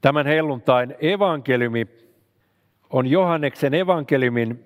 Tämän 0.00 0.26
helluntain 0.26 0.94
evankeliumi 1.00 1.86
on 2.90 3.06
Johanneksen 3.06 3.74
evankeliumin 3.74 4.64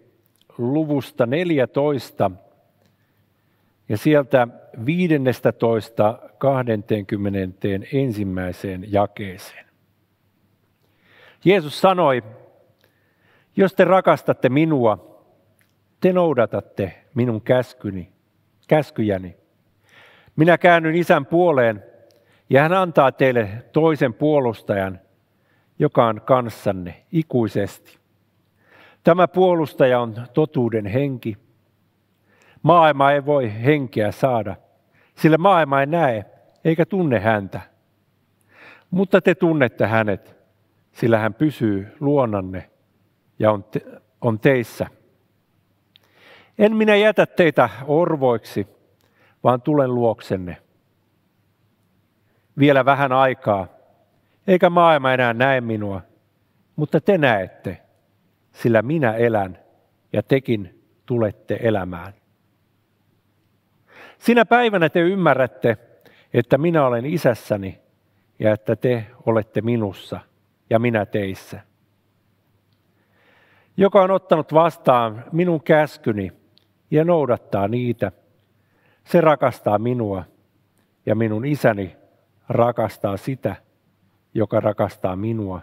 luvusta 0.59 1.27
14 1.27 2.31
ja 3.89 3.97
sieltä 3.97 4.49
15 4.87 6.19
20 6.39 7.69
ensimmäiseen 7.93 8.93
jakeeseen. 8.93 9.67
Jeesus 11.45 11.81
sanoi, 11.81 12.23
jos 13.57 13.75
te 13.75 13.85
rakastatte 13.85 14.49
minua, 14.49 15.23
te 16.01 16.13
noudatatte 16.13 17.05
minun 17.15 17.43
käskyni, 17.43 18.13
käskyjäni. 18.69 19.37
Minä 20.37 20.59
käännyn 20.59 20.95
isän 20.95 21.27
puoleen 21.27 21.85
ja 22.51 22.63
hän 22.63 22.73
antaa 22.73 23.13
teille 23.13 23.49
toisen 23.73 24.15
puolustajan, 24.15 25.01
joka 25.83 26.07
on 26.07 26.21
kanssanne 26.21 27.05
ikuisesti. 27.13 27.99
Tämä 29.05 29.29
puolustaja 29.29 30.01
on 30.01 30.15
totuuden 30.35 30.87
henki. 30.87 31.37
Maailma 32.63 33.13
ei 33.13 33.27
voi 33.27 33.53
henkeä 33.65 34.13
saada, 34.13 34.57
sillä 35.17 35.39
maailma 35.39 35.81
ei 35.81 35.87
näe 35.87 36.25
eikä 36.65 36.87
tunne 36.87 37.21
häntä. 37.21 37.61
Mutta 38.91 39.21
te 39.21 39.35
tunnette 39.35 39.87
hänet, 39.87 40.37
sillä 40.93 41.19
hän 41.19 41.35
pysyy 41.35 41.97
luonanne 42.01 42.71
ja 43.39 43.53
on, 43.53 43.65
te, 43.65 43.81
on 44.21 44.41
teissä. 44.41 44.87
En 46.59 46.77
minä 46.77 46.97
jätä 46.97 47.27
teitä 47.27 47.69
orvoiksi, 47.87 48.67
vaan 49.45 49.63
tulen 49.63 49.95
luoksenne. 49.95 50.57
Vielä 52.59 52.85
vähän 52.85 53.13
aikaa, 53.13 53.82
eikä 54.47 54.71
maailma 54.71 55.13
enää 55.13 55.35
näe 55.35 55.61
minua, 55.61 56.01
mutta 56.77 57.01
te 57.01 57.19
näette, 57.19 57.83
sillä 58.53 58.83
minä 58.83 59.15
elän 59.15 59.59
ja 60.13 60.23
tekin 60.23 60.83
tulette 61.07 61.59
elämään. 61.63 62.13
Sinä 64.19 64.45
päivänä 64.45 64.89
te 64.89 65.01
ymmärrätte, 65.01 65.79
että 66.35 66.59
minä 66.59 66.87
olen 66.87 67.07
isässäni 67.07 67.81
ja 68.39 68.53
että 68.53 68.77
te 68.77 69.07
olette 69.27 69.61
minussa 69.61 70.21
ja 70.71 70.79
minä 70.79 71.07
teissä. 71.07 71.61
Joka 73.77 74.03
on 74.03 74.11
ottanut 74.11 74.53
vastaan 74.55 75.25
minun 75.33 75.63
käskyni 75.63 76.33
ja 76.91 77.05
noudattaa 77.05 77.69
niitä, 77.69 78.13
se 79.05 79.21
rakastaa 79.21 79.79
minua 79.79 80.25
ja 81.07 81.15
minun 81.15 81.45
isäni 81.45 81.97
rakastaa 82.49 83.17
sitä, 83.17 83.57
joka 84.35 84.61
rakastaa 84.61 85.17
minua. 85.17 85.63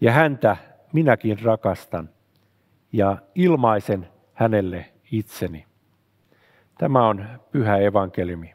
Ja 0.00 0.12
häntä 0.12 0.56
minäkin 0.92 1.38
rakastan 1.42 2.08
ja 2.92 3.18
ilmaisen 3.34 4.08
hänelle 4.34 4.92
itseni. 5.12 5.66
Tämä 6.78 7.08
on 7.08 7.40
pyhä 7.52 7.76
evankeliumi. 7.76 8.54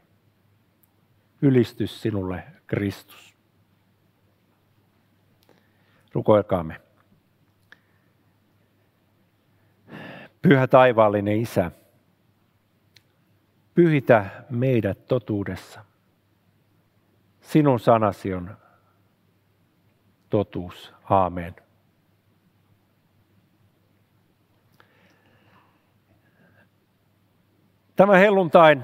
Ylistys 1.42 2.02
sinulle, 2.02 2.44
Kristus. 2.66 3.36
Rukoilkaamme. 6.12 6.80
Pyhä 10.42 10.66
taivaallinen 10.66 11.40
Isä, 11.40 11.70
pyhitä 13.74 14.44
meidät 14.50 15.06
totuudessa. 15.06 15.84
Sinun 17.40 17.80
sanasi 17.80 18.34
on 18.34 18.56
totuus. 20.36 20.92
Aamen. 21.10 21.54
Tämä 27.96 28.16
helluntain 28.16 28.82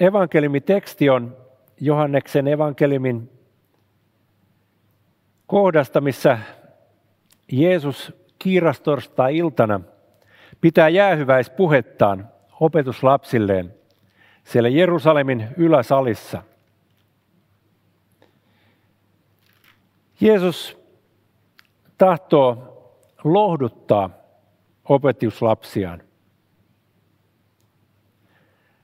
evankeliumiteksti 0.00 1.10
on 1.10 1.36
Johanneksen 1.80 2.48
evankeliumin 2.48 3.30
kohdasta, 5.46 6.00
missä 6.00 6.38
Jeesus 7.52 8.12
kiirastorstai-iltana 8.38 9.80
pitää 10.60 10.88
jäähyväispuhettaan 10.88 12.28
opetuslapsilleen 12.60 13.74
siellä 14.44 14.68
Jerusalemin 14.68 15.48
yläsalissa. 15.56 16.42
Jeesus 20.20 20.77
tahtoo 21.98 22.74
lohduttaa 23.24 24.10
opetuslapsiaan. 24.88 26.02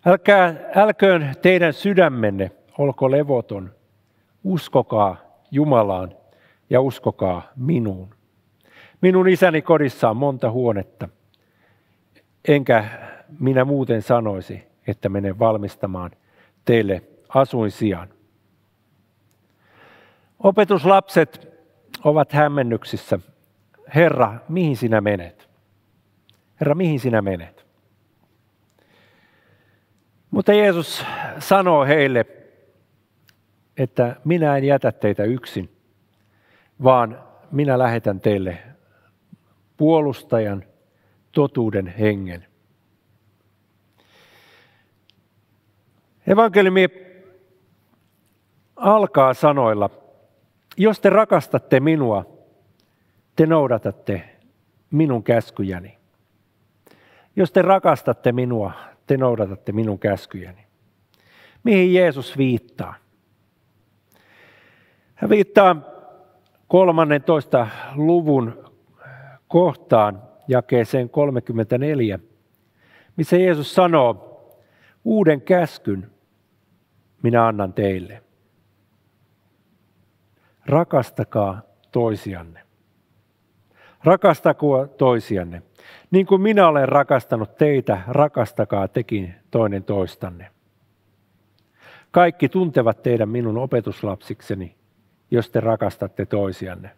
Älkää, 0.06 0.54
älköön 0.75 1.34
teidän 1.42 1.72
sydämenne 1.72 2.50
olko 2.78 3.10
levoton. 3.10 3.70
Uskokaa 4.44 5.16
Jumalaan 5.50 6.12
ja 6.70 6.80
uskokaa 6.80 7.42
minuun. 7.56 8.14
Minun 9.00 9.28
isäni 9.28 9.62
kodissa 9.62 10.10
on 10.10 10.16
monta 10.16 10.50
huonetta, 10.50 11.08
enkä 12.48 12.84
minä 13.38 13.64
muuten 13.64 14.02
sanoisi, 14.02 14.62
että 14.86 15.08
menen 15.08 15.38
valmistamaan 15.38 16.10
teille 16.64 17.02
asuinsijan. 17.28 18.08
Opetuslapset 20.38 21.53
ovat 22.04 22.32
hämmennyksissä. 22.32 23.19
Herra, 23.94 24.34
mihin 24.48 24.76
sinä 24.76 25.00
menet? 25.00 25.48
Herra, 26.60 26.75
mihin 26.75 27.00
sinä 27.00 27.22
menet? 27.22 27.66
Mutta 30.31 30.53
Jeesus 30.53 31.04
sanoo 31.38 31.84
heille, 31.84 32.26
että 33.76 34.16
minä 34.25 34.56
en 34.56 34.64
jätä 34.64 34.93
teitä 34.93 35.25
yksin, 35.25 35.76
vaan 36.82 37.22
minä 37.50 37.78
lähetän 37.78 38.20
teille 38.20 38.59
puolustajan, 39.76 40.64
totuuden 41.32 41.87
hengen. 41.87 42.47
Evankeliumi 46.26 46.88
alkaa 48.76 49.34
sanoilla, 49.34 49.91
jos 50.76 51.00
te 51.00 51.10
rakastatte 51.10 51.80
minua, 51.80 52.26
te 53.36 53.46
noudatatte 53.46 54.22
minun 54.90 55.22
käskyjäni. 55.22 55.98
Jos 57.36 57.52
te 57.52 57.62
rakastatte 57.62 58.32
minua, 58.32 58.72
te 59.06 59.16
noudatatte 59.16 59.72
minun 59.72 59.98
käskyjäni. 59.98 60.66
Mihin 61.64 61.94
Jeesus 61.94 62.38
viittaa? 62.38 62.94
Hän 65.14 65.30
viittaa 65.30 65.76
13. 66.68 67.68
luvun 67.94 68.70
kohtaan, 69.48 70.22
jakeeseen 70.48 71.10
34, 71.10 72.18
missä 73.16 73.36
Jeesus 73.36 73.74
sanoo, 73.74 74.30
uuden 75.04 75.40
käskyn 75.40 76.10
minä 77.22 77.46
annan 77.46 77.72
teille. 77.72 78.23
Rakastakaa 80.66 81.62
toisianne. 81.92 82.60
Rakastakaa 84.04 84.86
toisianne. 84.86 85.62
Niin 86.10 86.26
kuin 86.26 86.41
minä 86.41 86.69
olen 86.69 86.88
rakastanut 86.88 87.56
teitä, 87.56 88.00
rakastakaa 88.08 88.88
tekin 88.88 89.34
toinen 89.50 89.84
toistanne. 89.84 90.50
Kaikki 92.10 92.48
tuntevat 92.48 93.02
teidän 93.02 93.28
minun 93.28 93.58
opetuslapsikseni, 93.58 94.76
jos 95.30 95.50
te 95.50 95.60
rakastatte 95.60 96.26
toisianne. 96.26 96.91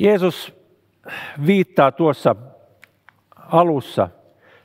Jeesus 0.00 0.54
viittaa 1.46 1.92
tuossa 1.92 2.36
alussa 3.36 4.08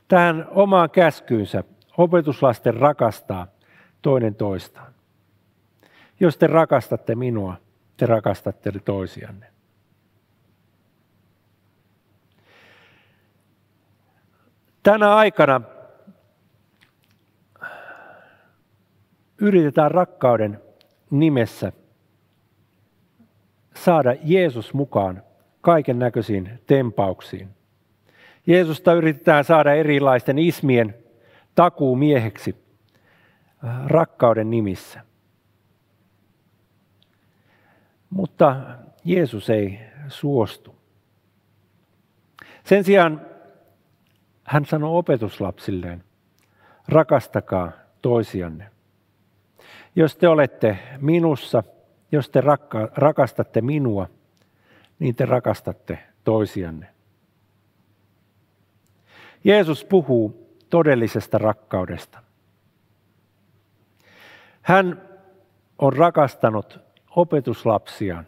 tähän 0.07 0.47
omaan 0.49 0.89
käskyynsä 0.89 1.63
opetuslasten 1.97 2.73
rakastaa 2.73 3.47
toinen 4.01 4.35
toistaan. 4.35 4.96
Jos 6.19 6.37
te 6.37 6.47
rakastatte 6.47 7.15
minua, 7.15 7.57
te 7.97 8.05
rakastatte 8.05 8.71
toisianne. 8.85 9.45
Tänä 14.83 15.15
aikana 15.15 15.61
yritetään 19.41 19.91
rakkauden 19.91 20.61
nimessä 21.09 21.71
saada 23.75 24.15
Jeesus 24.23 24.73
mukaan 24.73 25.23
kaiken 25.61 25.99
näköisiin 25.99 26.59
tempauksiin. 26.67 27.49
Jeesusta 28.47 28.93
yritetään 28.93 29.43
saada 29.43 29.73
erilaisten 29.73 30.39
ismien 30.39 30.95
takuumieheksi 31.55 32.55
rakkauden 33.85 34.49
nimissä. 34.49 35.01
Mutta 38.17 38.55
Jeesus 39.05 39.49
ei 39.49 39.79
suostu. 40.07 40.75
Sen 42.63 42.83
sijaan 42.83 43.25
hän 44.43 44.65
sanoi 44.65 44.97
opetuslapsilleen, 44.97 46.03
rakastakaa 46.87 47.71
toisianne. 48.01 48.71
Jos 49.95 50.15
te 50.15 50.27
olette 50.27 50.79
minussa, 50.99 51.63
jos 52.11 52.29
te 52.29 52.41
rakka, 52.41 52.89
rakastatte 52.95 53.61
minua, 53.61 54.09
niin 54.99 55.15
te 55.15 55.25
rakastatte 55.25 55.99
toisianne. 56.23 56.87
Jeesus 59.43 59.85
puhuu 59.85 60.55
todellisesta 60.69 61.37
rakkaudesta. 61.37 62.23
Hän 64.61 65.01
on 65.77 65.93
rakastanut 65.93 66.86
opetuslapsiaan 67.17 68.27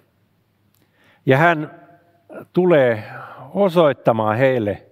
ja 1.26 1.38
hän 1.38 1.82
tulee 2.54 3.04
osoittamaan 3.54 4.38
heille 4.38 4.86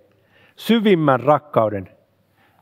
syvimmän 0.56 1.20
rakkauden, 1.20 1.90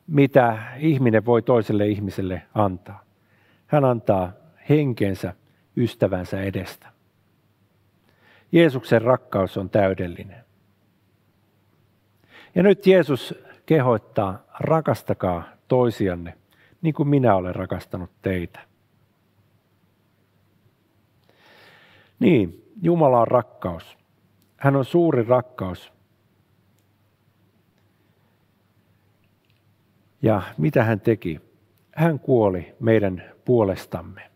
mitä 0.08 0.58
ihminen 0.78 1.26
voi 1.26 1.42
toiselle 1.42 1.88
ihmiselle 1.88 2.42
antaa. 2.54 3.04
Hän 3.68 3.86
antaa 3.86 4.32
henkensä 4.70 5.34
ystävänsä 5.78 6.42
edestä. 6.42 6.88
Jeesuksen 8.52 9.02
rakkaus 9.02 9.58
on 9.58 9.70
täydellinen. 9.70 10.46
Ja 12.56 12.64
nyt 12.64 12.88
Jeesus 12.88 13.36
kehottaa, 13.66 14.44
rakastakaa 14.60 15.44
toisianne, 15.68 16.38
niin 16.82 16.94
kuin 16.94 17.10
minä 17.10 17.36
olen 17.36 17.56
rakastanut 17.56 18.12
teitä. 18.22 18.75
Niin, 22.20 22.74
Jumala 22.82 23.22
on 23.22 23.28
rakkaus. 23.28 23.98
Hän 24.58 24.76
on 24.76 24.86
suuri 24.86 25.24
rakkaus. 25.24 25.94
Ja 30.22 30.42
mitä 30.58 30.84
hän 30.84 31.00
teki? 31.00 31.42
Hän 31.96 32.20
kuoli 32.20 32.76
meidän 32.80 33.24
puolestamme. 33.46 34.32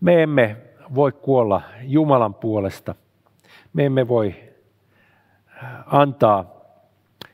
Me 0.00 0.22
emme 0.22 0.56
voi 0.94 1.12
kuolla 1.12 1.62
Jumalan 1.82 2.34
puolesta. 2.34 2.94
Me 3.72 3.84
emme 3.86 4.08
voi 4.08 4.34
antaa 5.86 6.54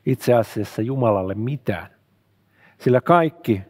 itse 0.05 0.33
asiassa 0.33 0.81
Jumalalle 0.81 1.33
mitään. 1.33 1.87
Sillä 2.79 3.01
kaikki, 3.01 3.61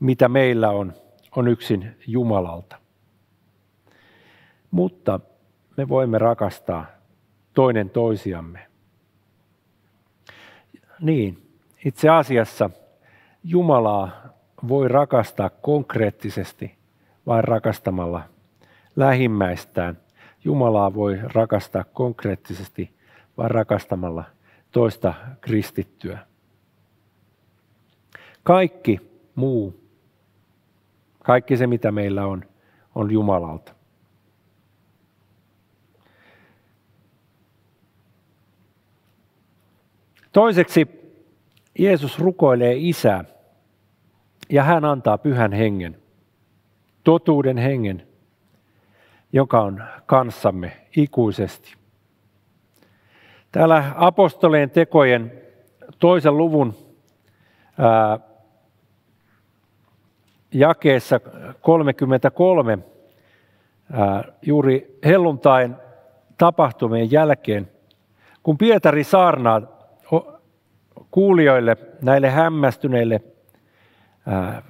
mitä 0.00 0.28
meillä 0.28 0.70
on, 0.70 0.92
on 1.36 1.48
yksin 1.48 1.96
Jumalalta. 2.06 2.85
Mutta 4.76 5.20
me 5.76 5.88
voimme 5.88 6.18
rakastaa 6.18 6.86
toinen 7.54 7.90
toisiamme. 7.90 8.66
Niin, 11.00 11.58
itse 11.84 12.08
asiassa 12.08 12.70
Jumalaa 13.44 14.10
voi 14.68 14.88
rakastaa 14.88 15.50
konkreettisesti 15.50 16.78
vain 17.26 17.44
rakastamalla 17.44 18.22
lähimmäistään. 18.96 19.98
Jumalaa 20.44 20.94
voi 20.94 21.18
rakastaa 21.22 21.84
konkreettisesti 21.84 22.90
vain 23.36 23.50
rakastamalla 23.50 24.24
toista 24.70 25.14
kristittyä. 25.40 26.18
Kaikki 28.42 29.00
muu, 29.34 29.80
kaikki 31.24 31.56
se 31.56 31.66
mitä 31.66 31.92
meillä 31.92 32.26
on, 32.26 32.44
on 32.94 33.10
Jumalalta. 33.10 33.75
Toiseksi 40.36 40.86
Jeesus 41.78 42.18
rukoilee 42.18 42.74
isää 42.76 43.24
ja 44.50 44.62
hän 44.62 44.84
antaa 44.84 45.18
pyhän 45.18 45.52
hengen, 45.52 45.96
totuuden 47.04 47.58
hengen, 47.58 48.06
joka 49.32 49.60
on 49.60 49.82
kanssamme 50.06 50.72
ikuisesti. 50.96 51.74
Täällä 53.52 53.92
apostoleen 53.94 54.70
tekojen 54.70 55.32
toisen 55.98 56.36
luvun 56.36 56.74
ää, 57.78 58.18
jakeessa 60.52 61.20
33 61.60 62.78
ää, 63.92 64.24
juuri 64.42 64.98
helluntain 65.04 65.76
tapahtumien 66.38 67.10
jälkeen, 67.10 67.70
kun 68.42 68.58
Pietari 68.58 69.04
saarnaa 69.04 69.75
kuulijoille, 71.10 71.76
näille 72.02 72.30
hämmästyneille 72.30 73.20
ää, 74.26 74.62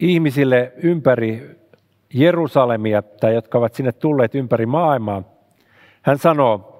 ihmisille 0.00 0.72
ympäri 0.76 1.60
Jerusalemia 2.14 3.02
tai 3.02 3.34
jotka 3.34 3.58
ovat 3.58 3.74
sinne 3.74 3.92
tulleet 3.92 4.34
ympäri 4.34 4.66
maailmaa. 4.66 5.22
Hän 6.02 6.18
sanoo, 6.18 6.72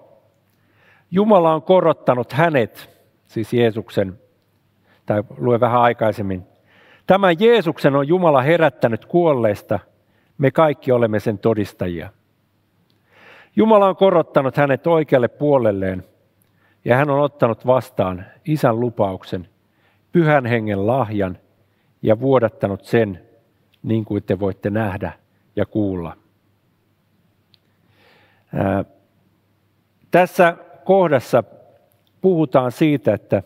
Jumala 1.11 1.55
on 1.55 1.63
korottanut 1.63 2.33
hänet, 2.33 2.91
siis 3.27 3.53
Jeesuksen, 3.53 4.19
tai 5.07 5.23
luen 5.39 5.61
vähän 5.61 5.81
aikaisemmin. 5.81 6.43
Tämän 7.07 7.37
Jeesuksen 7.39 7.97
on 7.97 8.09
Jumala 8.09 8.43
herättänyt 8.43 9.05
kuolleista, 9.05 9.79
me 10.39 10.51
kaikki 10.51 10.93
olemme 10.93 11.21
sen 11.21 11.39
todistajia. 11.39 12.11
Jumala 13.57 13.89
on 13.89 13.97
korottanut 13.97 14.57
hänet 14.57 14.87
oikealle 14.87 15.29
puolelleen 15.29 16.05
ja 16.87 16.97
hän 16.97 17.11
on 17.11 17.21
ottanut 17.21 17.67
vastaan 17.67 18.25
isän 18.45 18.81
lupauksen, 18.81 19.49
pyhän 20.13 20.47
hengen 20.47 20.87
lahjan 20.87 21.39
ja 22.03 22.21
vuodattanut 22.21 22.85
sen, 22.85 23.23
niin 23.83 24.05
kuin 24.05 24.23
te 24.23 24.41
voitte 24.41 24.71
nähdä 24.71 25.13
ja 25.57 25.67
kuulla. 25.67 26.17
Ää, 28.55 28.85
tässä 30.11 30.57
kohdassa 30.85 31.45
puhutaan 32.21 32.73
siitä, 32.73 33.15
että 33.15 33.43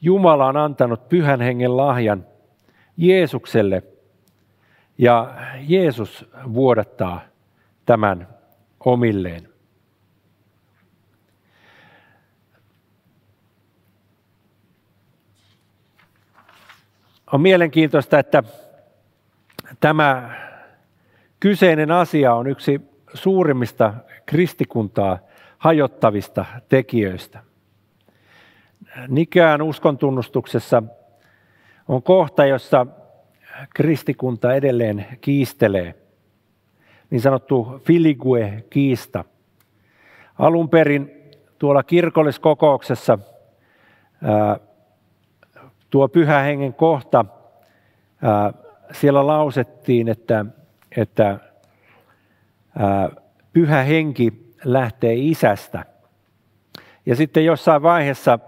Jumala 0.00 0.46
on 0.46 0.56
antanut 0.56 1.08
pyhän 1.08 1.40
hengen 1.40 1.76
lahjan 1.76 2.26
Jeesukselle 2.96 3.82
ja 4.98 5.34
Jeesus 5.60 6.30
vuodattaa 6.54 7.20
tämän 7.86 8.28
omilleen. 8.84 9.55
On 17.36 17.42
mielenkiintoista, 17.42 18.18
että 18.18 18.42
tämä 19.80 20.30
kyseinen 21.40 21.90
asia 21.90 22.34
on 22.34 22.46
yksi 22.46 22.80
suurimmista 23.14 23.94
kristikuntaa 24.26 25.18
hajottavista 25.58 26.44
tekijöistä. 26.68 27.42
Nikään 29.08 29.62
uskontunnustuksessa 29.62 30.82
on 31.88 32.02
kohta, 32.02 32.46
jossa 32.46 32.86
kristikunta 33.74 34.54
edelleen 34.54 35.06
kiistelee. 35.20 35.94
Niin 37.10 37.20
sanottu 37.20 37.80
filigue-kiista. 37.84 39.24
Alun 40.38 40.68
perin 40.68 41.30
tuolla 41.58 41.82
kirkolliskokouksessa 41.82 43.18
tuo 45.96 46.08
pyhä 46.08 46.38
hengen 46.38 46.74
kohta, 46.74 47.24
siellä 48.92 49.26
lausettiin, 49.26 50.08
että, 50.08 50.46
että 50.96 51.38
pyhä 53.52 53.82
henki 53.82 54.52
lähtee 54.64 55.14
isästä. 55.14 55.84
Ja 57.06 57.16
sitten 57.16 57.44
jossain 57.44 57.82
vaiheessa 57.82 58.38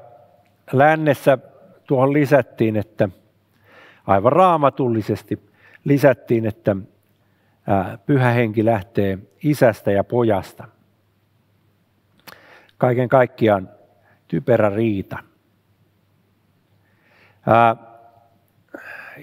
lännessä 0.73 1.39
tuohon 1.87 2.13
lisättiin, 2.13 2.77
että 2.77 3.09
aivan 4.07 4.33
raamatullisesti 4.33 5.51
lisättiin, 5.85 6.47
että 6.47 6.77
pyhä 8.07 8.31
henki 8.31 8.65
lähtee 8.65 9.19
isästä 9.43 9.91
ja 9.91 10.05
pojasta. 10.05 10.69
Kaiken 12.79 13.09
kaikkiaan 13.09 13.69
typerä 14.29 14.71
riita. 14.71 15.19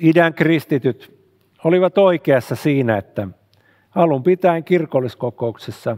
Idän 0.02 0.34
kristityt 0.34 1.16
olivat 1.64 1.98
oikeassa 1.98 2.56
siinä, 2.56 2.98
että 2.98 3.28
alun 3.96 4.24
pitäen 4.24 4.64
kirkolliskokouksessa 4.64 5.98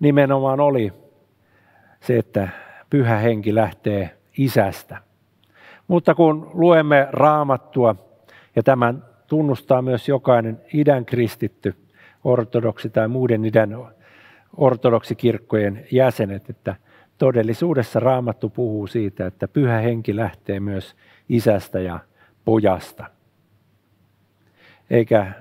nimenomaan 0.00 0.60
oli 0.60 0.92
se, 2.00 2.18
että 2.18 2.48
pyhä 2.90 3.16
henki 3.16 3.54
lähtee 3.54 4.10
isästä. 4.38 4.98
Mutta 5.88 6.14
kun 6.14 6.50
luemme 6.54 7.08
raamattua, 7.10 7.96
ja 8.56 8.62
tämän 8.62 9.04
tunnustaa 9.26 9.82
myös 9.82 10.08
jokainen 10.08 10.60
idän 10.74 11.04
kristitty, 11.04 11.74
ortodoksi 12.24 12.90
tai 12.90 13.08
muiden 13.08 13.44
idän 13.44 13.86
ortodoksikirkkojen 14.56 15.86
jäsenet, 15.92 16.50
että 16.50 16.76
todellisuudessa 17.18 18.00
Raamattu 18.00 18.50
puhuu 18.50 18.86
siitä, 18.86 19.26
että 19.26 19.48
pyhä 19.48 19.78
henki 19.78 20.16
lähtee 20.16 20.60
myös 20.60 20.96
isästä 21.30 21.80
ja 21.80 21.98
pojasta. 22.44 23.06
Eikä 24.90 25.32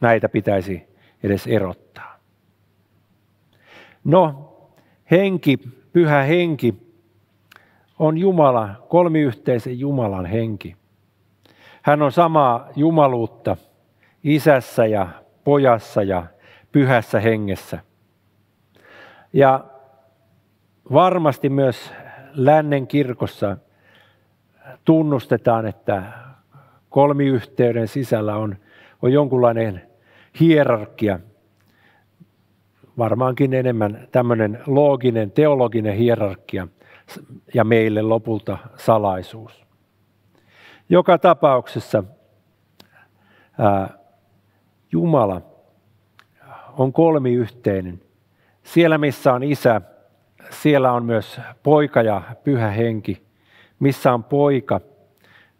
näitä 0.00 0.28
pitäisi 0.28 0.88
edes 1.22 1.46
erottaa. 1.46 2.18
No, 4.04 4.50
henki, 5.10 5.58
pyhä 5.92 6.22
henki 6.22 6.74
on 7.98 8.18
Jumala, 8.18 8.86
kolmiyhteisen 8.88 9.78
Jumalan 9.78 10.26
henki. 10.26 10.76
Hän 11.82 12.02
on 12.02 12.12
samaa 12.12 12.68
jumaluutta 12.76 13.56
isässä 14.24 14.86
ja 14.86 15.08
pojassa 15.44 16.02
ja 16.02 16.26
pyhässä 16.72 17.20
hengessä. 17.20 17.78
Ja 19.32 19.64
varmasti 20.92 21.48
myös 21.48 21.92
lännen 22.34 22.86
kirkossa 22.86 23.56
tunnustetaan, 24.84 25.66
että 25.66 26.02
kolmiyhteyden 26.90 27.88
sisällä 27.88 28.36
on, 28.36 28.56
on 29.02 29.12
jonkunlainen 29.12 29.82
hierarkia, 30.40 31.18
varmaankin 32.98 33.54
enemmän 33.54 34.08
tämmöinen 34.12 34.60
looginen, 34.66 35.30
teologinen 35.30 35.96
hierarkia 35.96 36.68
ja 37.54 37.64
meille 37.64 38.02
lopulta 38.02 38.58
salaisuus. 38.76 39.64
Joka 40.88 41.18
tapauksessa 41.18 42.04
ää, 43.58 43.98
Jumala 44.92 45.42
on 46.78 46.92
kolmiyhteinen. 46.92 48.00
Siellä 48.62 48.98
missä 48.98 49.32
on 49.32 49.42
isä, 49.42 49.80
siellä 50.50 50.92
on 50.92 51.04
myös 51.04 51.40
poika 51.62 52.02
ja 52.02 52.22
pyhä 52.44 52.70
henki. 52.70 53.23
Missä 53.84 54.12
on 54.12 54.24
poika, 54.24 54.80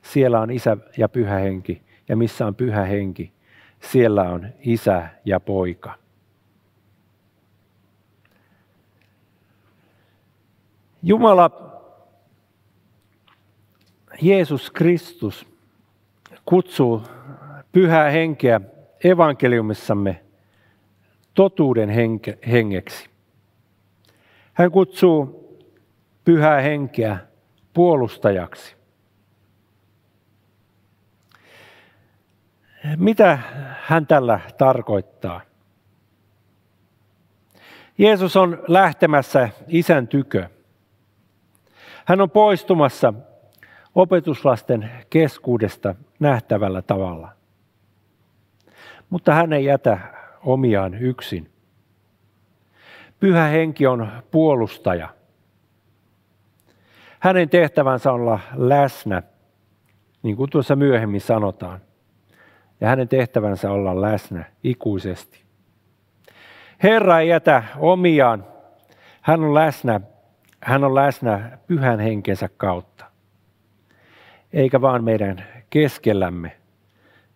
siellä 0.02 0.40
on 0.40 0.50
isä 0.50 0.76
ja 0.96 1.08
pyhä 1.08 1.38
henki. 1.38 1.82
Ja 2.08 2.16
missä 2.16 2.46
on 2.46 2.54
pyhä 2.54 2.84
henki, 2.84 3.32
siellä 3.80 4.22
on 4.22 4.48
isä 4.60 5.08
ja 5.24 5.40
poika. 5.40 5.94
Jumala, 11.02 11.50
Jeesus 14.22 14.70
Kristus, 14.70 15.46
kutsuu 16.44 17.02
pyhää 17.72 18.10
henkeä 18.10 18.60
evankeliumissamme 19.04 20.24
totuuden 21.34 21.88
hengeksi. 22.46 23.08
Hän 24.52 24.70
kutsuu 24.70 25.44
pyhää 26.24 26.60
henkeä 26.60 27.33
puolustajaksi. 27.74 28.76
Mitä 32.96 33.38
hän 33.80 34.06
tällä 34.06 34.40
tarkoittaa? 34.58 35.40
Jeesus 37.98 38.36
on 38.36 38.62
lähtemässä 38.68 39.48
isän 39.68 40.08
tykö. 40.08 40.48
Hän 42.04 42.20
on 42.20 42.30
poistumassa 42.30 43.14
opetuslasten 43.94 44.90
keskuudesta 45.10 45.94
nähtävällä 46.20 46.82
tavalla. 46.82 47.32
Mutta 49.10 49.34
hän 49.34 49.52
ei 49.52 49.64
jätä 49.64 49.98
omiaan 50.44 50.94
yksin. 50.94 51.50
Pyhä 53.20 53.44
henki 53.44 53.86
on 53.86 54.12
puolustaja. 54.30 55.13
Hänen 57.24 57.48
tehtävänsä 57.48 58.12
on 58.12 58.20
olla 58.20 58.40
läsnä, 58.56 59.22
niin 60.22 60.36
kuin 60.36 60.50
tuossa 60.50 60.76
myöhemmin 60.76 61.20
sanotaan. 61.20 61.80
Ja 62.80 62.88
hänen 62.88 63.08
tehtävänsä 63.08 63.70
olla 63.70 64.00
läsnä 64.00 64.44
ikuisesti. 64.64 65.42
Herra 66.82 67.20
ei 67.20 67.28
jätä 67.28 67.64
omiaan. 67.78 68.46
Hän 69.20 69.44
on 69.44 69.54
läsnä, 69.54 70.00
hän 70.60 70.84
on 70.84 70.94
läsnä 70.94 71.58
pyhän 71.66 72.00
henkensä 72.00 72.48
kautta. 72.56 73.04
Eikä 74.52 74.80
vaan 74.80 75.04
meidän 75.04 75.44
keskellämme, 75.70 76.56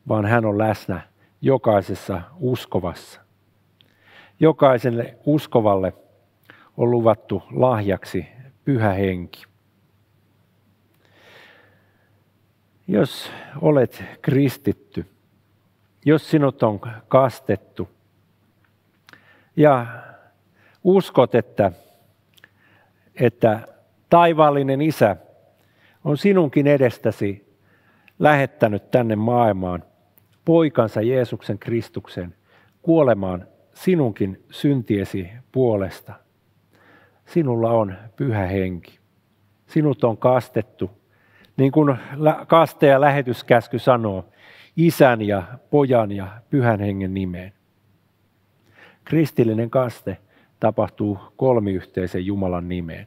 vaan 0.08 0.26
hän 0.26 0.44
on 0.44 0.58
läsnä 0.58 1.00
jokaisessa 1.40 2.20
uskovassa. 2.40 3.20
Jokaiselle 4.40 5.18
uskovalle 5.26 5.92
on 6.76 6.90
luvattu 6.90 7.42
lahjaksi 7.50 8.26
pyhä 8.64 8.92
henki. 8.92 9.48
Jos 12.88 13.30
olet 13.60 14.04
kristitty, 14.22 15.06
jos 16.04 16.30
sinut 16.30 16.62
on 16.62 16.80
kastettu 17.08 17.88
ja 19.56 19.86
uskot, 20.84 21.34
että, 21.34 21.72
että 23.14 23.68
taivaallinen 24.10 24.80
isä 24.82 25.16
on 26.04 26.16
sinunkin 26.16 26.66
edestäsi 26.66 27.54
lähettänyt 28.18 28.90
tänne 28.90 29.16
maailmaan 29.16 29.84
poikansa 30.44 31.00
Jeesuksen 31.00 31.58
Kristuksen 31.58 32.34
kuolemaan 32.82 33.46
sinunkin 33.74 34.44
syntiesi 34.50 35.28
puolesta. 35.52 36.12
Sinulla 37.26 37.70
on 37.70 37.94
pyhä 38.16 38.46
henki. 38.46 38.98
Sinut 39.66 40.04
on 40.04 40.16
kastettu, 40.16 40.97
niin 41.58 41.72
kuin 41.72 41.96
kaste- 42.46 42.86
ja 42.86 43.00
lähetyskäsky 43.00 43.78
sanoo, 43.78 44.24
isän 44.76 45.22
ja 45.22 45.42
pojan 45.70 46.12
ja 46.12 46.28
pyhän 46.50 46.80
hengen 46.80 47.14
nimeen. 47.14 47.52
Kristillinen 49.04 49.70
kaste 49.70 50.16
tapahtuu 50.60 51.18
kolmiyhteisen 51.36 52.26
Jumalan 52.26 52.68
nimeen. 52.68 53.06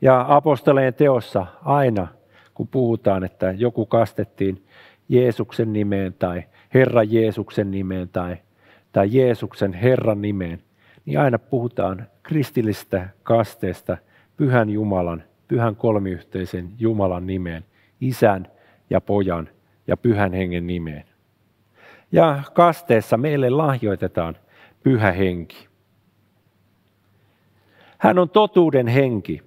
Ja 0.00 0.24
apostoleen 0.28 0.94
teossa 0.94 1.46
aina, 1.64 2.08
kun 2.54 2.68
puhutaan, 2.68 3.24
että 3.24 3.52
joku 3.52 3.86
kastettiin 3.86 4.66
Jeesuksen 5.08 5.72
nimeen 5.72 6.14
tai 6.14 6.42
Herra 6.74 7.02
Jeesuksen 7.02 7.70
nimeen 7.70 8.08
tai, 8.08 8.36
tai 8.92 9.08
Jeesuksen 9.10 9.72
Herran 9.72 10.22
nimeen, 10.22 10.62
niin 11.06 11.20
aina 11.20 11.38
puhutaan 11.38 12.06
kristillistä 12.22 13.08
kasteesta 13.22 13.96
pyhän 14.36 14.70
Jumalan, 14.70 15.22
pyhän 15.48 15.76
kolmiyhteisen 15.76 16.72
Jumalan 16.78 17.26
nimeen, 17.26 17.64
isän 18.00 18.46
ja 18.90 19.00
pojan 19.00 19.48
ja 19.86 19.96
pyhän 19.96 20.32
hengen 20.32 20.66
nimeen. 20.66 21.04
Ja 22.12 22.42
kasteessa 22.54 23.16
meille 23.16 23.50
lahjoitetaan 23.50 24.36
pyhä 24.82 25.12
henki. 25.12 25.68
Hän 27.98 28.18
on 28.18 28.30
totuuden 28.30 28.86
henki. 28.86 29.42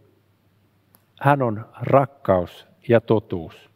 Hän 1.21 1.41
on 1.41 1.65
rakkaus 1.81 2.67
ja 2.87 3.01
totuus. 3.01 3.69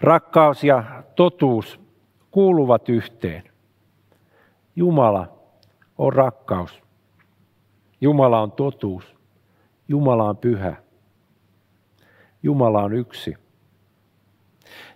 Rakkaus 0.00 0.64
ja 0.64 1.02
totuus 1.16 1.80
kuuluvat 2.30 2.88
yhteen. 2.88 3.42
Jumala 4.76 5.38
on 5.98 6.12
rakkaus. 6.12 6.82
Jumala 8.00 8.40
on 8.40 8.52
totuus. 8.52 9.16
Jumala 9.88 10.24
on 10.24 10.36
pyhä. 10.36 10.76
Jumala 12.42 12.82
on 12.82 12.92
yksi. 12.92 13.36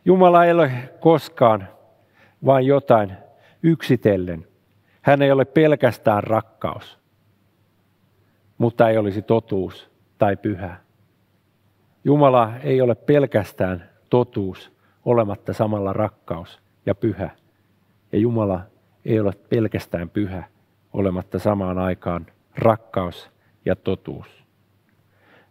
Jumala 0.04 0.44
ei 0.44 0.52
ole 0.52 0.72
koskaan 1.00 1.68
vain 2.44 2.66
jotain 2.66 3.12
yksitellen. 3.62 4.46
Hän 5.02 5.22
ei 5.22 5.32
ole 5.32 5.44
pelkästään 5.44 6.24
rakkaus, 6.24 6.98
mutta 8.58 8.88
ei 8.88 8.98
olisi 8.98 9.22
totuus 9.22 9.90
tai 10.18 10.36
pyhä. 10.36 10.76
Jumala 12.04 12.52
ei 12.62 12.80
ole 12.80 12.94
pelkästään 12.94 13.90
totuus, 14.10 14.72
olematta 15.04 15.52
samalla 15.52 15.92
rakkaus 15.92 16.62
ja 16.86 16.94
pyhä. 16.94 17.30
Ja 18.12 18.18
Jumala 18.18 18.60
ei 19.04 19.20
ole 19.20 19.32
pelkästään 19.48 20.10
pyhä, 20.10 20.44
olematta 20.92 21.38
samaan 21.38 21.78
aikaan 21.78 22.26
rakkaus 22.56 23.30
ja 23.64 23.76
totuus. 23.76 24.44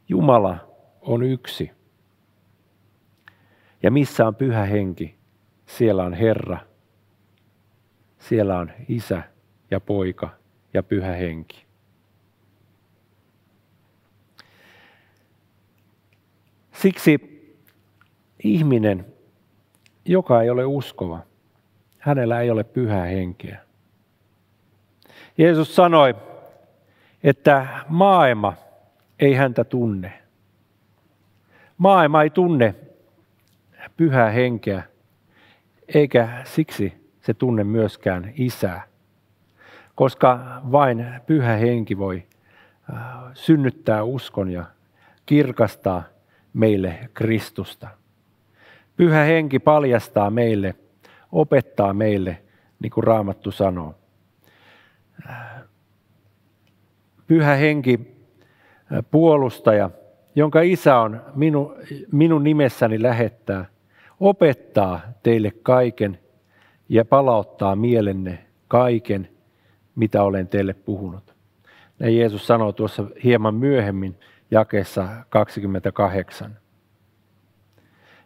Jumala 0.09 0.57
on 1.01 1.23
yksi. 1.23 1.71
Ja 3.83 3.91
missä 3.91 4.27
on 4.27 4.35
pyhä 4.35 4.65
henki, 4.65 5.15
siellä 5.65 6.03
on 6.03 6.13
Herra, 6.13 6.57
siellä 8.19 8.57
on 8.57 8.71
isä 8.89 9.23
ja 9.71 9.79
poika 9.79 10.29
ja 10.73 10.83
pyhä 10.83 11.11
henki. 11.11 11.65
Siksi 16.71 17.33
ihminen 18.43 19.13
joka 20.05 20.41
ei 20.41 20.49
ole 20.49 20.65
uskova. 20.65 21.19
Hänellä 21.99 22.41
ei 22.41 22.49
ole 22.49 22.63
pyhää 22.63 23.05
henkeä. 23.05 23.59
Jeesus 25.37 25.75
sanoi, 25.75 26.15
että 27.23 27.67
maailma 27.87 28.53
ei 29.19 29.33
häntä 29.33 29.63
tunne. 29.63 30.13
Maailma 31.77 32.23
ei 32.23 32.29
tunne 32.29 32.75
pyhää 33.97 34.29
henkeä, 34.29 34.83
eikä 35.87 36.41
siksi 36.43 36.93
se 37.21 37.33
tunne 37.33 37.63
myöskään 37.63 38.33
isää, 38.35 38.83
koska 39.95 40.61
vain 40.71 41.05
pyhä 41.25 41.55
henki 41.55 41.97
voi 41.97 42.23
äh, 42.93 42.97
synnyttää 43.33 44.03
uskon 44.03 44.49
ja 44.49 44.65
kirkastaa 45.25 46.03
meille 46.53 47.09
Kristusta. 47.13 47.87
Pyhä 48.97 49.23
henki 49.23 49.59
paljastaa 49.59 50.29
meille, 50.29 50.75
opettaa 51.31 51.93
meille, 51.93 52.37
niin 52.79 52.91
kuin 52.91 53.03
Raamattu 53.03 53.51
sanoo. 53.51 53.95
Pyhä 57.27 57.55
henki, 57.55 57.99
puolustaja, 59.11 59.89
jonka 60.35 60.61
isä 60.61 60.97
on 60.97 61.21
minu, 61.35 61.75
minun 62.11 62.43
nimessäni 62.43 63.01
lähettää, 63.01 63.65
opettaa 64.23 65.01
teille 65.23 65.51
kaiken 65.63 66.19
ja 66.89 67.05
palauttaa 67.05 67.75
mielenne 67.75 68.45
kaiken, 68.67 69.29
mitä 69.95 70.23
olen 70.23 70.47
teille 70.47 70.73
puhunut. 70.73 71.35
Ja 71.99 72.09
Jeesus 72.09 72.47
sanoo 72.47 72.71
tuossa 72.71 73.05
hieman 73.23 73.55
myöhemmin 73.55 74.19
jakeessa 74.51 75.07
28. 75.29 76.57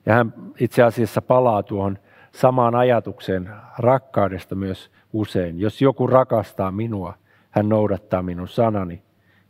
Ja 0.06 0.14
hän 0.14 0.34
itse 0.60 0.84
asiassa 0.84 1.22
palaa 1.22 1.64
tuohon 1.64 1.98
samaan 2.32 2.76
ajatukseen 2.76 3.50
rakkaudesta 3.78 4.56
myös 4.56 4.92
usein. 5.14 5.60
Jos 5.60 5.82
joku 5.82 6.08
rakastaa 6.08 6.72
minua, 6.72 7.14
hän 7.50 7.70
noudattaa 7.70 8.22
minun 8.22 8.48
sanani, 8.48 9.02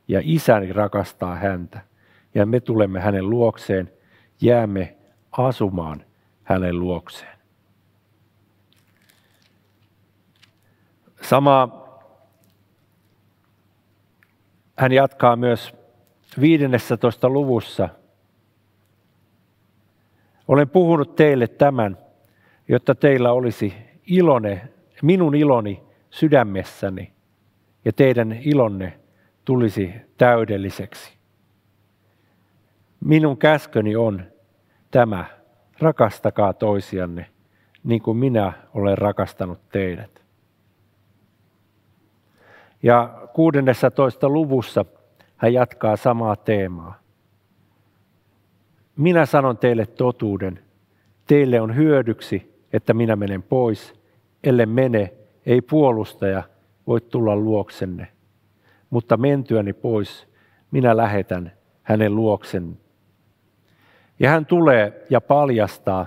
ja 0.07 0.21
isäni 0.23 0.73
rakastaa 0.73 1.35
häntä, 1.35 1.81
ja 2.35 2.45
me 2.45 2.59
tulemme 2.59 2.99
hänen 2.99 3.29
luokseen, 3.29 3.91
jäämme 4.41 4.97
asumaan 5.31 6.06
hänen 6.47 6.79
luokseen. 6.79 7.37
Sama 11.21 11.85
hän 14.77 14.91
jatkaa 14.91 15.35
myös 15.35 15.73
15. 16.41 17.29
luvussa. 17.29 17.89
Olen 20.47 20.69
puhunut 20.69 21.15
teille 21.15 21.47
tämän, 21.47 21.97
jotta 22.67 22.95
teillä 22.95 23.31
olisi 23.31 23.73
ilone, 24.05 24.69
minun 25.01 25.35
iloni 25.35 25.83
sydämessäni 26.09 27.11
ja 27.85 27.93
teidän 27.93 28.33
ilonne 28.41 28.99
tulisi 29.45 29.93
täydelliseksi. 30.17 31.17
Minun 32.99 33.37
käsköni 33.37 33.95
on 33.95 34.23
tämä, 34.91 35.36
rakastakaa 35.79 36.53
toisianne 36.53 37.25
niin 37.87 38.01
kuin 38.01 38.17
minä 38.17 38.53
olen 38.73 38.97
rakastanut 38.97 39.69
teidät. 39.69 40.21
Ja 42.83 43.27
16. 43.33 44.29
luvussa 44.29 44.85
hän 45.37 45.53
jatkaa 45.53 45.95
samaa 45.95 46.35
teemaa. 46.35 46.99
Minä 48.97 49.25
sanon 49.25 49.57
teille 49.57 49.85
totuuden. 49.85 50.59
Teille 51.27 51.61
on 51.61 51.75
hyödyksi, 51.75 52.63
että 52.73 52.93
minä 52.93 53.15
menen 53.15 53.43
pois. 53.43 53.93
Elle 54.43 54.65
mene, 54.65 55.13
ei 55.45 55.61
puolustaja 55.61 56.43
voi 56.87 57.01
tulla 57.01 57.35
luoksenne. 57.35 58.07
Mutta 58.89 59.17
mentyäni 59.17 59.73
pois, 59.73 60.27
minä 60.71 60.97
lähetän 60.97 61.51
hänen 61.83 62.15
luoksen. 62.15 62.77
Ja 64.19 64.29
hän 64.29 64.45
tulee 64.45 65.05
ja 65.09 65.21
paljastaa, 65.21 66.05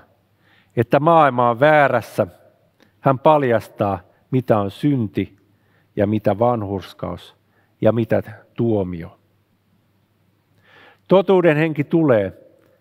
että 0.77 1.01
maailma 1.01 1.51
on 1.51 1.61
väärässä. 1.61 2.27
Hän 3.01 3.18
paljastaa, 3.18 4.01
mitä 4.31 4.59
on 4.59 4.70
synti 4.70 5.37
ja 5.96 6.07
mitä 6.07 6.38
vanhurskaus 6.38 7.37
ja 7.81 7.92
mitä 7.92 8.23
tuomio. 8.55 9.18
Totuuden 11.09 11.57
henki 11.57 11.85
tulee. 11.85 12.33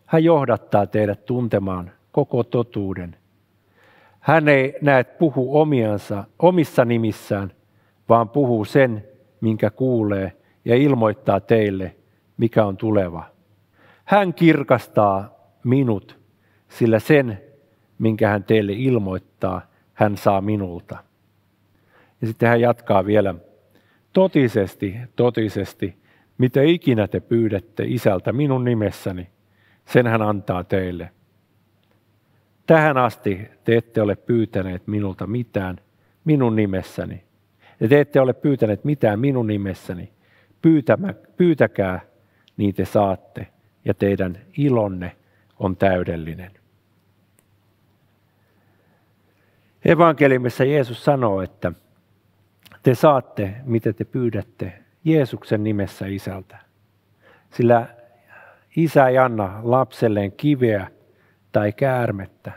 Hän 0.05 0.23
johdattaa 0.23 0.87
teidät 0.87 1.25
tuntemaan 1.25 1.91
koko 2.11 2.43
totuuden. 2.43 3.15
Hän 4.19 4.47
ei 4.47 4.75
näet 4.81 5.17
puhu 5.17 5.61
omiansa, 5.61 6.23
omissa 6.39 6.85
nimissään, 6.85 7.51
vaan 8.09 8.29
puhuu 8.29 8.65
sen, 8.65 9.05
minkä 9.41 9.69
kuulee 9.69 10.33
ja 10.65 10.75
ilmoittaa 10.75 11.39
teille, 11.39 11.95
mikä 12.37 12.65
on 12.65 12.77
tuleva. 12.77 13.23
Hän 14.09 14.33
kirkastaa 14.33 15.35
minut, 15.63 16.19
sillä 16.69 16.99
sen, 16.99 17.41
minkä 17.99 18.29
hän 18.29 18.43
teille 18.43 18.73
ilmoittaa, 18.73 19.61
hän 19.93 20.17
saa 20.17 20.41
minulta. 20.41 20.97
Ja 22.21 22.27
sitten 22.27 22.49
hän 22.49 22.61
jatkaa 22.61 23.05
vielä, 23.05 23.35
totisesti, 24.13 24.95
totisesti, 25.15 25.95
mitä 26.37 26.61
ikinä 26.61 27.07
te 27.07 27.19
pyydätte 27.19 27.83
isältä 27.87 28.33
minun 28.33 28.63
nimessäni, 28.63 29.27
sen 29.85 30.07
hän 30.07 30.21
antaa 30.21 30.63
teille. 30.63 31.09
Tähän 32.65 32.97
asti 32.97 33.47
te 33.63 33.77
ette 33.77 34.01
ole 34.01 34.15
pyytäneet 34.15 34.87
minulta 34.87 35.27
mitään 35.27 35.77
minun 36.25 36.55
nimessäni. 36.55 37.23
Ja 37.79 37.87
te 37.87 37.99
ette 37.99 38.21
ole 38.21 38.33
pyytäneet 38.33 38.83
mitään 38.83 39.19
minun 39.19 39.47
nimessäni. 39.47 40.11
Pyytämä, 40.61 41.13
pyytäkää, 41.37 42.01
niin 42.57 42.75
te 42.75 42.85
saatte, 42.85 43.47
ja 43.89 43.93
teidän 43.93 44.37
ilonne 44.57 45.15
on 45.59 45.77
täydellinen. 45.77 46.51
Evankeliumissa 49.85 50.63
Jeesus 50.63 51.05
sanoo, 51.05 51.41
että 51.41 51.71
te 52.83 52.95
saatte, 52.95 53.55
mitä 53.63 53.93
te 53.93 54.03
pyydätte 54.03 54.73
Jeesuksen 55.03 55.63
nimessä 55.63 56.05
isältä. 56.05 56.57
Sillä 57.53 57.87
isä 58.75 59.07
ei 59.07 59.17
anna 59.17 59.59
lapselleen 59.63 60.31
kiveä 60.31 60.87
tai 61.51 61.71
käärmettä, 61.71 62.51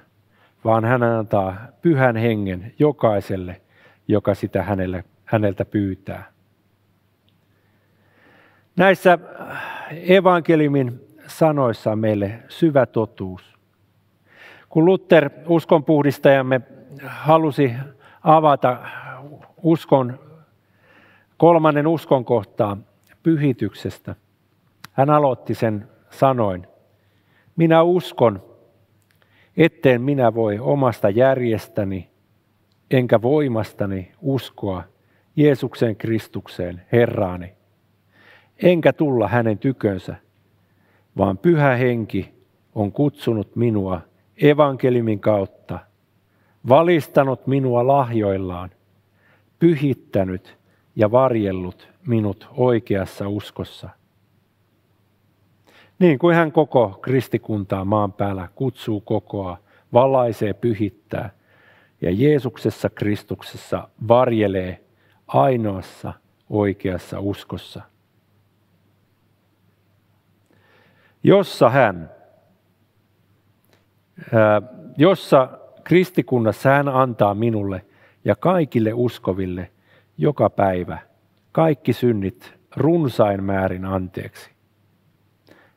vaan 0.64 0.84
hän 0.84 1.02
antaa 1.02 1.56
pyhän 1.82 2.16
hengen 2.16 2.74
jokaiselle, 2.78 3.60
joka 4.08 4.34
sitä 4.34 4.62
hänelle, 4.62 5.04
häneltä 5.24 5.64
pyytää. 5.64 6.32
Näissä 8.76 9.18
evankeliumin 9.90 11.11
sanoissa 11.26 11.96
meille 11.96 12.42
syvä 12.48 12.86
totuus. 12.86 13.58
Kun 14.68 14.84
Luther, 14.84 15.30
uskonpuhdistajamme, 15.46 16.60
halusi 17.06 17.72
avata 18.22 18.78
uskon, 19.62 20.20
kolmannen 21.36 21.86
uskon 21.86 22.24
kohtaa 22.24 22.76
pyhityksestä. 23.22 24.14
Hän 24.92 25.10
aloitti 25.10 25.54
sen 25.54 25.88
sanoin, 26.10 26.66
minä 27.56 27.82
uskon, 27.82 28.42
etten 29.56 30.02
minä 30.02 30.34
voi 30.34 30.58
omasta 30.58 31.10
järjestäni 31.10 32.10
enkä 32.90 33.22
voimastani 33.22 34.12
uskoa 34.20 34.84
Jeesuksen 35.36 35.96
Kristukseen, 35.96 36.82
Herraani, 36.92 37.52
enkä 38.62 38.92
tulla 38.92 39.28
hänen 39.28 39.58
tykönsä, 39.58 40.16
vaan 41.16 41.38
pyhä 41.38 41.76
henki 41.76 42.34
on 42.74 42.92
kutsunut 42.92 43.56
minua 43.56 44.00
evankeliumin 44.42 45.20
kautta, 45.20 45.78
valistanut 46.68 47.46
minua 47.46 47.86
lahjoillaan– 47.86 48.70
pyhittänyt 49.62 50.58
ja 50.96 51.10
varjellut 51.10 51.88
minut 52.06 52.48
oikeassa 52.56 53.28
uskossa. 53.28 53.88
Niin 55.98 56.18
kuin 56.18 56.36
hän 56.36 56.52
koko 56.52 56.98
kristikuntaa 57.02 57.84
maan 57.84 58.12
päällä 58.12 58.48
kutsuu 58.54 59.00
kokoa, 59.00 59.58
valaisee 59.92 60.52
pyhittää 60.52 61.30
ja 62.00 62.10
Jeesuksessa 62.10 62.90
Kristuksessa 62.90 63.88
varjelee 64.08 64.84
ainoassa 65.26 66.12
oikeassa 66.50 67.20
uskossa. 67.20 67.82
Jossa 71.24 71.70
hän, 71.70 72.10
jossa 74.96 75.48
kristikunnassa 75.84 76.68
hän 76.68 76.88
antaa 76.88 77.34
minulle 77.34 77.84
ja 78.24 78.36
kaikille 78.36 78.92
uskoville 78.92 79.70
joka 80.18 80.50
päivä 80.50 80.98
kaikki 81.52 81.92
synnit 81.92 82.54
runsain 82.76 83.44
määrin 83.44 83.84
anteeksi. 83.84 84.50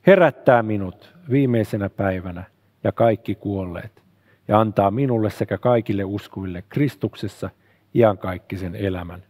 Herättää 0.07 0.63
minut 0.63 1.15
viimeisenä 1.29 1.89
päivänä 1.89 2.43
ja 2.83 2.91
kaikki 2.91 3.35
kuolleet 3.35 4.03
ja 4.47 4.59
antaa 4.59 4.91
minulle 4.91 5.29
sekä 5.29 5.57
kaikille 5.57 6.03
uskoville 6.03 6.63
Kristuksessa 6.69 7.49
iankaikkisen 7.95 8.75
elämän. 8.75 9.23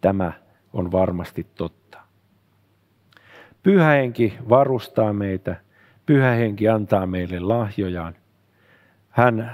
tämä 0.00 0.32
on 0.72 0.92
varmasti 0.92 1.46
totta. 1.54 1.98
Pyhä 3.62 3.90
henki 3.90 4.38
varustaa 4.48 5.12
meitä, 5.12 5.56
pyhä 6.06 6.30
henki 6.30 6.68
antaa 6.68 7.06
meille 7.06 7.40
lahjojaan. 7.40 8.14
Hän 9.10 9.50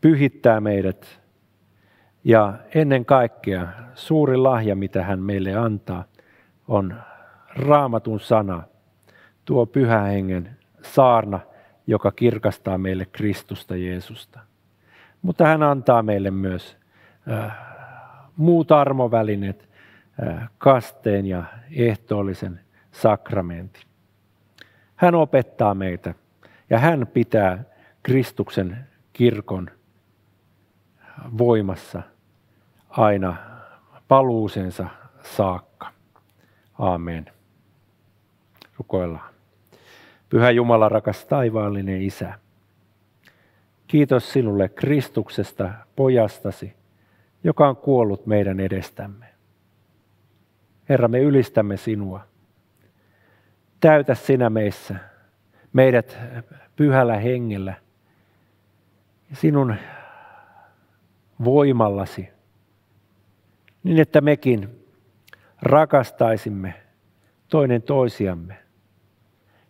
pyhittää 0.00 0.60
meidät 0.60 1.20
ja 2.24 2.54
ennen 2.74 3.04
kaikkea 3.04 3.68
suuri 3.94 4.36
lahja, 4.36 4.76
mitä 4.76 5.02
hän 5.02 5.20
meille 5.20 5.54
antaa, 5.54 6.04
on 6.68 6.94
raamatun 7.56 8.20
sana, 8.20 8.62
tuo 9.44 9.66
pyhä 9.66 10.00
hengen 10.00 10.56
saarna, 10.82 11.40
joka 11.86 12.12
kirkastaa 12.12 12.78
meille 12.78 13.06
Kristusta 13.06 13.76
Jeesusta. 13.76 14.40
Mutta 15.22 15.46
hän 15.46 15.62
antaa 15.62 16.02
meille 16.02 16.30
myös 16.30 16.76
äh, 17.30 17.56
muut 18.36 18.72
armovälineet, 18.72 19.68
kasteen 20.58 21.26
ja 21.26 21.44
ehtoollisen 21.70 22.60
sakramentin. 22.92 23.82
Hän 24.96 25.14
opettaa 25.14 25.74
meitä 25.74 26.14
ja 26.70 26.78
hän 26.78 27.06
pitää 27.06 27.64
Kristuksen 28.02 28.86
kirkon 29.12 29.70
voimassa 31.38 32.02
aina 32.88 33.36
paluusensa 34.08 34.86
saakka. 35.22 35.92
Amen. 36.78 37.26
Rukoillaan. 38.78 39.34
Pyhä 40.28 40.50
Jumala, 40.50 40.88
rakas 40.88 41.24
taivaallinen 41.24 42.02
Isä. 42.02 42.34
Kiitos 43.86 44.32
sinulle 44.32 44.68
Kristuksesta, 44.68 45.70
pojastasi, 45.96 46.74
joka 47.44 47.68
on 47.68 47.76
kuollut 47.76 48.26
meidän 48.26 48.60
edestämme. 48.60 49.35
Herra, 50.88 51.08
me 51.08 51.20
ylistämme 51.20 51.76
sinua. 51.76 52.20
Täytä 53.80 54.14
sinä 54.14 54.50
meissä, 54.50 54.94
meidät 55.72 56.18
pyhällä 56.76 57.16
hengellä, 57.16 57.74
sinun 59.32 59.76
voimallasi, 61.44 62.28
niin 63.82 64.00
että 64.00 64.20
mekin 64.20 64.84
rakastaisimme 65.62 66.74
toinen 67.48 67.82
toisiamme 67.82 68.58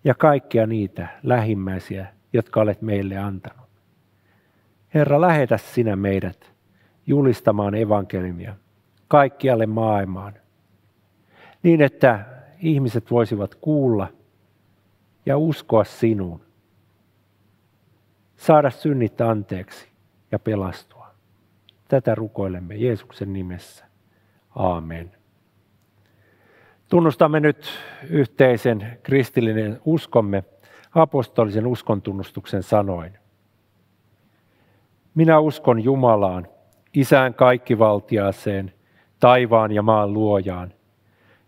ja 0.05 0.15
kaikkia 0.15 0.67
niitä 0.67 1.09
lähimmäisiä, 1.23 2.07
jotka 2.33 2.61
olet 2.61 2.83
meille 2.83 3.17
antanut. 3.17 3.67
Herra, 4.95 5.21
lähetä 5.21 5.57
sinä 5.57 5.97
meidät 5.97 6.53
julistamaan 7.07 7.75
evankeliumia 7.75 8.57
kaikkialle 9.09 9.67
maailmaan, 9.67 10.35
niin 11.67 11.83
että 11.83 12.25
ihmiset 12.59 13.11
voisivat 13.11 13.55
kuulla 13.55 14.09
ja 15.27 15.39
uskoa 15.39 15.85
sinuun, 15.85 16.41
saada 18.37 18.71
synnit 18.71 19.21
anteeksi 19.21 19.89
ja 20.33 20.39
pelastua. 20.39 21.07
Tätä 21.89 22.15
rukoilemme 22.15 22.75
Jeesuksen 22.75 23.33
nimessä. 23.33 23.85
Aamen. 24.57 25.13
Tunnustamme 26.89 27.41
nyt 27.41 27.67
yhteisen 28.11 28.99
kristillinen 29.03 29.81
uskomme 29.85 30.45
apostolisen 30.95 31.67
uskontunnustuksen 31.67 32.63
sanoin. 32.63 33.19
Minä 35.15 35.39
uskon 35.39 35.85
Jumalaan, 35.85 36.49
Isään 36.95 37.35
kaikkivaltiaaseen, 37.35 38.73
taivaan 39.21 39.73
ja 39.73 39.83
maan 39.83 40.13
luojaan, 40.13 40.76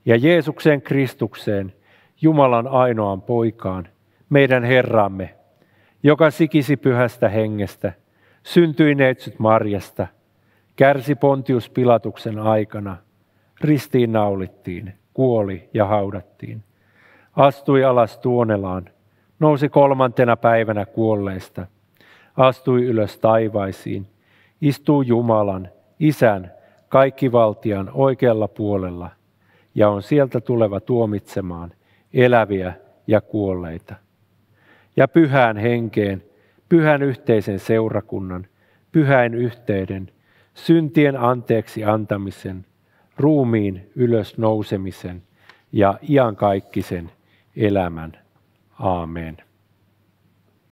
ja 0.09 0.17
Jeesukseen 0.17 0.83
Kristukseen, 0.83 1.73
Jumalan 2.21 2.69
ainoaan 2.69 3.23
poikaan, 3.23 3.89
meidän 4.31 4.65
Herramme, 4.65 5.35
joka 6.03 6.31
sikisi 6.31 6.77
pyhästä 6.77 7.29
hengestä, 7.29 7.93
syntyi 8.43 8.95
neitsyt 8.95 9.39
Marjasta, 9.39 10.07
kärsi 10.77 11.15
Pontius 11.15 11.71
Pilatuksen 11.71 12.39
aikana, 12.39 12.97
ristiin 13.61 14.13
naulittiin, 14.13 14.93
kuoli 15.15 15.69
ja 15.75 15.87
haudattiin. 15.87 16.63
Astui 17.37 17.85
alas 17.85 18.19
tuonelaan, 18.19 18.91
nousi 19.41 19.69
kolmantena 19.69 20.37
päivänä 20.37 20.87
kuolleista, 20.87 21.67
astui 22.37 22.85
ylös 22.85 23.19
taivaisiin, 23.19 24.07
istuu 24.61 25.03
Jumalan, 25.03 25.69
Isän, 26.01 26.53
kaikkivaltian 26.89 27.91
oikealla 27.95 28.49
puolella 28.49 29.18
ja 29.79 29.89
on 29.89 30.03
sieltä 30.03 30.41
tuleva 30.41 30.81
tuomitsemaan 30.81 31.73
eläviä 32.15 32.73
ja 33.07 33.21
kuolleita. 33.21 33.95
Ja 34.97 35.09
pyhään 35.09 35.57
henkeen, 35.57 36.23
pyhän 36.69 37.03
yhteisen 37.03 37.59
seurakunnan, 37.59 38.47
pyhäin 38.93 39.35
yhteyden, 39.35 40.11
syntien 40.55 41.17
anteeksi 41.17 41.85
antamisen, 41.85 42.67
ruumiin 43.17 43.91
ylös 43.95 44.39
nousemisen 44.39 45.23
ja 45.73 45.99
iankaikkisen 46.09 47.11
elämän. 47.57 48.13
Aamen. 48.79 49.37